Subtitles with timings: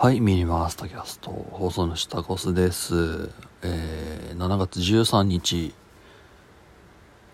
[0.00, 3.30] はい、ミニマースタキャスト、放送の下コスです。
[3.62, 5.74] えー、7月13日、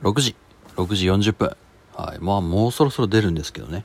[0.01, 0.35] 6時、
[0.75, 1.55] 6時40分。
[1.95, 3.85] はい、まあもうそろそろ出るんですけどね。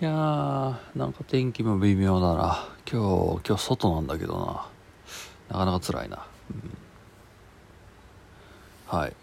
[0.00, 2.68] いやー、なんか天気も微妙だな。
[2.84, 4.66] 今日、今日外なんだけどな。
[5.48, 6.26] なかなか辛いな。
[6.50, 6.54] う
[8.96, 9.14] ん、はい。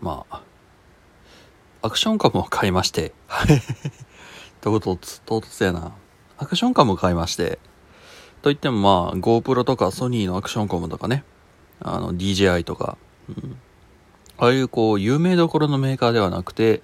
[0.00, 0.40] まあ、
[1.82, 3.12] アクション株を買いまして。
[3.26, 3.60] はい。
[4.60, 5.90] 唐突、唐突やな。
[6.38, 7.58] アクションカム買いまして。
[8.42, 11.24] といってもまあ、GoPro とかソニーのアクションカムとかね、
[11.80, 12.96] あの、DJI とか、
[13.28, 13.56] うん、
[14.38, 16.82] ああいうこう、有名どころのメーカーではなくて、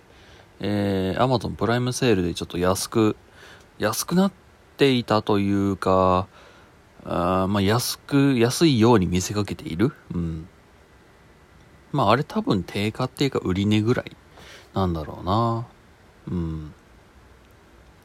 [0.61, 3.17] えー、Amazon プライムセールでちょっと安く、
[3.79, 4.33] 安くなっ
[4.77, 6.27] ていたというか、
[7.05, 9.93] あまあ、安く、安いように見せかけている。
[10.15, 10.49] うん。
[11.93, 14.17] まあ、あれ多分定価っていうか売り値ぐらい
[14.75, 15.67] なんだろうな。
[16.29, 16.75] うん。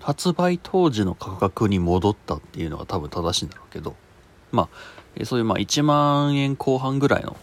[0.07, 3.93] 発売当時の価格に戻ったっていうのが多分正しいんだろうけど、
[4.53, 7.35] まあ、えそういうまあ1万円後半ぐらいの、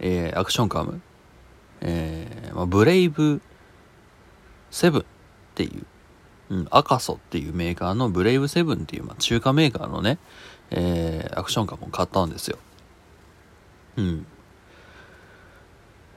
[0.00, 1.00] えーアクションカム、
[1.80, 3.40] えーまあ、ブレイブ
[4.72, 5.04] 7っ
[5.54, 5.86] ていう、
[6.50, 10.18] うん、赤ソっていうメーカーのブレイブ7っていう、まあ、中華メーカーのね、
[10.72, 12.58] えーアクションカムを買ったんですよ。
[13.96, 14.26] うん。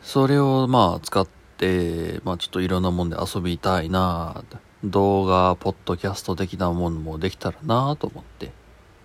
[0.02, 1.28] それをまあ使っ
[1.58, 8.52] て、まあちょっといろんなもんで遊びたいなぁ動画、ポッドキャスト的なものもできたらなぁと思って。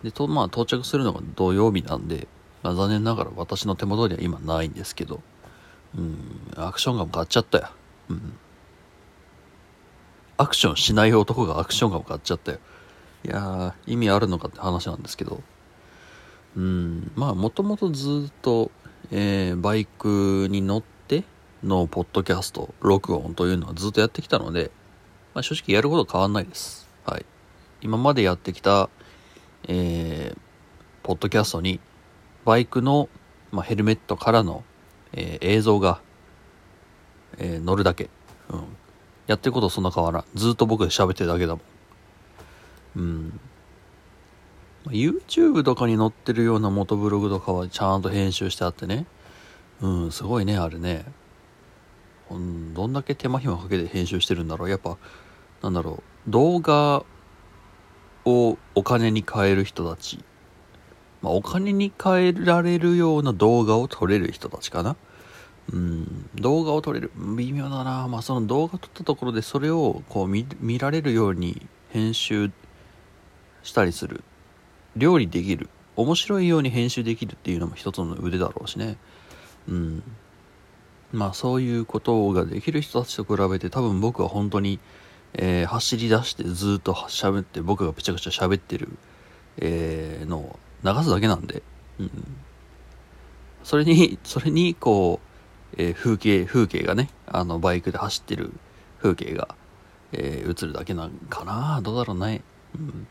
[0.02, 2.28] で、と、まあ到着するのが土曜日なんで、
[2.62, 5.20] まあ残念ながら私の手元には今ないんですけど、
[5.96, 7.68] うん、アクションガム買っちゃったよ。
[8.08, 8.38] うん。
[10.38, 12.58] アクションしない男がアクションガム買っちゃったよ。
[13.24, 15.42] いやー、意味あるのかって話なんですけど、
[16.56, 18.70] うん、まあもともとずっと、
[19.10, 21.24] えーバイクに乗って
[21.62, 24.70] のポッドキャスト、録音というのはずっとやってきたので、
[25.36, 26.88] まあ、正直やること変わんないです。
[27.04, 27.26] はい。
[27.82, 28.88] 今までやってきた、
[29.68, 30.38] えー
[31.02, 31.78] ポッドキャストに、
[32.46, 33.10] バイクの、
[33.52, 34.64] まあ、ヘルメットからの、
[35.12, 36.00] えー映像が、
[37.36, 38.08] えー乗るだけ。
[38.48, 38.64] うん。
[39.26, 40.24] やってることそんな変わらん。
[40.34, 41.60] ずっと僕で喋ってるだけだも
[42.96, 42.98] ん。
[42.98, 43.40] うん。
[44.86, 49.04] YouTube とかに載ってるような元ブログとかはちゃんと編集してあってね。
[49.82, 51.04] うん、すごいね、あれね。
[52.30, 54.70] うん、どんだけ手間暇かけて編集してるんだろう。
[54.70, 54.96] やっぱ、
[55.62, 56.30] なんだろう。
[56.30, 57.04] 動画
[58.24, 60.24] をお金に変える人たち。
[61.22, 64.96] まあ、お金に変えられるような動画を撮れる人たちかな。
[65.72, 67.10] うん、動画を撮れる。
[67.36, 68.06] 微妙だな。
[68.08, 72.52] まあ、その動画撮ったところでそれをこう見見られるように編集
[73.62, 74.22] したりする。
[74.96, 75.68] 料理できる。
[75.96, 78.96] 面白いように編集できるっていうのも一つの腕だろうしね。
[79.68, 80.02] うん。
[81.12, 84.78] まあそういうことができる人たちと比べて多分僕は本当に、
[85.34, 88.88] えー走り出してずっと喋って僕がぺちゃくちゃ喋ってる、
[89.58, 91.62] えーのを流すだけなんで、
[91.98, 92.10] うん。
[93.64, 95.20] それに、それにこ
[95.72, 98.52] う、えー風景、風景がね、あのバイクで走ってる
[99.02, 99.54] 風景が、
[100.12, 102.42] えー映るだけなんかなどうだろうね。
[102.74, 103.06] うん。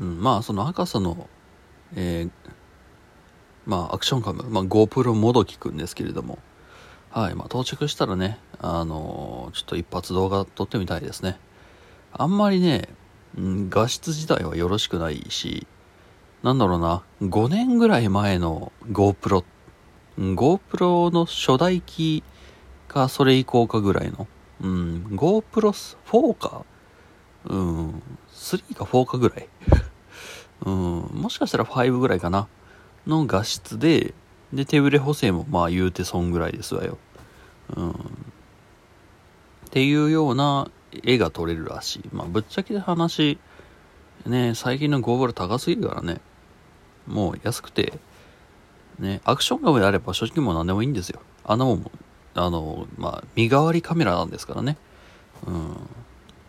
[0.00, 1.28] うん、まあその赤さの、
[1.94, 2.30] えー
[3.66, 6.38] まあアクションカム、まあ GoPro もどきくんですけれども、
[7.14, 11.38] はい、まあ到着したらね、あのーちょっと一発動画撮ってみたいですね。
[12.12, 12.88] あんまりね、
[13.38, 15.68] 画質自体はよろしくないし、
[16.42, 19.44] なんだろうな、5年ぐらい前の GoPro、
[20.18, 22.24] GoPro の初代機
[22.88, 24.26] かそれ以降かぐらいの、
[24.62, 26.64] うん、GoPro4 か、
[27.44, 28.02] うん、
[28.32, 29.48] 3か4かぐらい。
[30.66, 32.48] うん、もしかしたら5ぐらいかな。
[33.06, 34.14] の画質で、
[34.54, 36.98] で、手ブレ補正もまあ言うてそんぐらいですわよ。
[37.76, 37.90] うん。
[37.90, 37.94] っ
[39.70, 40.70] ていうような
[41.02, 42.02] 絵が撮れるらしい。
[42.12, 43.38] まあぶっちゃけ話、
[44.26, 46.20] ね、最近の GoPro 高すぎるからね。
[47.06, 47.94] もう安くて、
[48.98, 51.20] ね、アクションカメであれば正直もう何でもいいんですよ。
[51.44, 51.90] あんなもんも、
[52.34, 54.76] あの、まあ身代わりカメラなんですからね。
[55.46, 55.76] うん。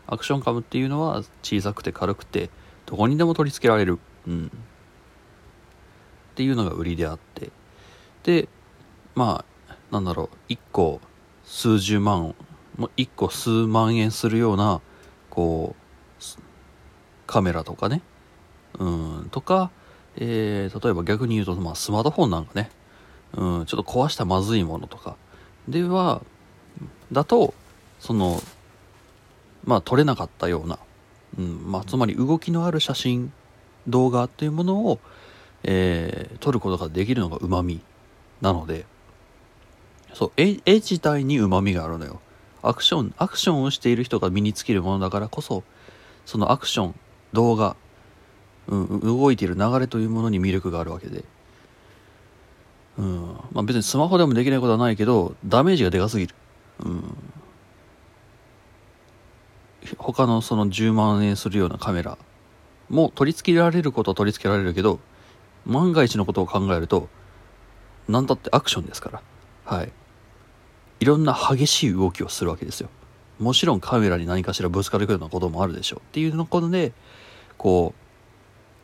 [0.08, 2.50] アクションカムっていうのは小さくて軽くて、
[2.86, 3.98] どこにでも取り付けられる。
[4.28, 4.46] うん。
[4.48, 4.50] っ
[6.36, 7.50] ていうのが売りであって。
[8.26, 8.50] で、
[9.14, 11.00] まあ、なんだろう、1個
[11.44, 12.34] 数十万、
[12.76, 14.82] も1個数万円するような、
[15.30, 16.24] こう、
[17.28, 18.02] カメラとかね。
[18.80, 19.70] うん、とか、
[20.18, 22.72] えー、例えば逆に言うと、まあ、スマートフォンなんかね、
[23.34, 25.16] うん、ちょっと壊したまずいものとか、
[25.68, 26.24] では、
[27.12, 27.54] だと、
[28.00, 28.42] その、
[29.64, 30.80] まあ、撮れなかったような、
[31.38, 33.32] うん、まあ、つまり動きのある写真、
[33.88, 35.00] 動画っていうものを、
[35.62, 37.82] えー撮ることができるのが旨味。
[38.42, 38.86] なので、
[40.14, 42.22] そう、絵、絵自体に旨味があるのよ。
[42.62, 45.64] アクション、アクションをしている人が身につけるものだからこそ、
[46.26, 46.96] そのアクション、
[47.34, 47.76] 動画、
[48.68, 51.24] うん、動いている流れというものに魅力があるわけで。
[52.98, 53.26] うん。
[53.52, 56.36] まあ別にスマホでもできないことはないけど、ダメージがでかすぎる。
[56.84, 57.18] うん。
[59.98, 62.18] 他のその10万円するようなカメラ
[62.90, 65.00] も取り付けられることは取り付けられるけど、
[65.66, 67.10] 万が一のことを考えると、
[68.08, 69.22] なんだってアクションですから。
[69.66, 69.92] はい。
[71.00, 72.90] いろんな激しい動きをするわけですよ。
[73.40, 76.00] もちろんカメラに何かしらぶつかるようなこともあるでしょう。
[76.00, 76.94] っていうのことで、
[77.58, 77.94] こ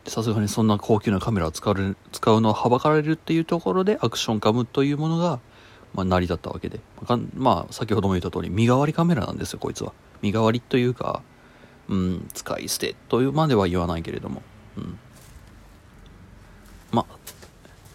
[0.06, 5.38] う、さすがにそんな高級なカメラを使う使うのははばかられるっていうところでアクションカムというものが、
[5.94, 6.80] まあ、成り立ったわけで。
[7.36, 9.92] まあ、先ほども言った通り、身代わりカメラなんですよ、こいつは。
[10.20, 11.22] 身代わりというか、
[11.88, 14.42] うん、使い捨てというまでは言わないけれども。
[14.76, 14.98] うん。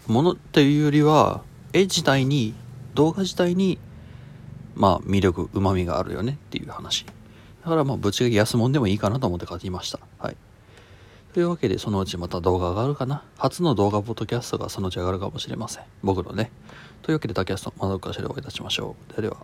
[0.08, 2.54] ものっていうよりは、絵自体に、
[2.94, 3.78] 動画自体に、
[4.74, 7.04] まあ、魅力、うまみがあるよねっていう話。
[7.04, 7.12] だ
[7.68, 10.00] からまあ、ぶっちゃけ安物でもいいかなと思って買っていました。
[10.18, 10.36] はい。
[11.34, 13.22] というわけで、そのうちまた動画上がるかな。
[13.36, 15.84] 初の動画ポッドキャストがそのうち上がるかもしれません。
[16.02, 16.50] 僕のね。
[17.02, 19.10] というわけで、タキャスト、またどこかでお会いいたしましょう。
[19.10, 19.36] ではでは。